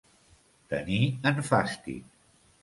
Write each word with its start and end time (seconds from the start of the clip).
Tenir 0.73 1.01
en 1.33 1.43
fàstic. 1.51 2.09